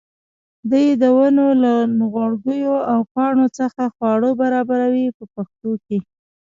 دوی 0.69 0.87
د 1.01 1.03
ونو 1.17 1.47
له 1.63 1.73
نغوړګیو 1.99 2.75
او 2.91 2.99
پاڼو 3.13 3.47
څخه 3.59 3.81
خواړه 3.95 4.29
برابروي 4.41 5.07
په 5.17 5.23
پښتو 5.33 5.71
کې. 5.85 5.99